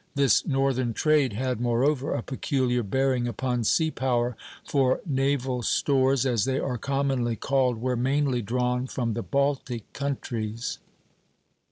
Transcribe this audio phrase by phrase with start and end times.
[0.15, 4.35] This northern trade had, moreover, a peculiar bearing upon sea power;
[4.67, 10.79] for naval stores, as they are commonly called, were mainly drawn from the Baltic countries.